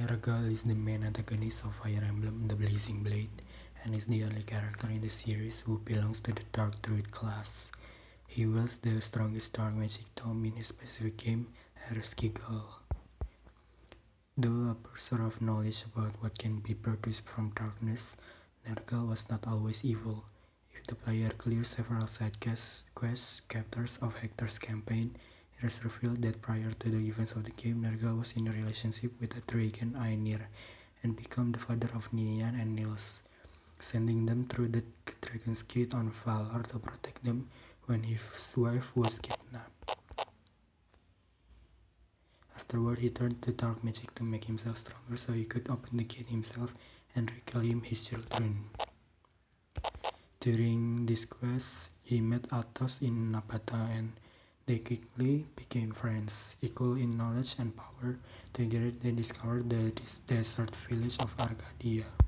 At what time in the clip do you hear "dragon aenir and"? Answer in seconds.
29.52-31.16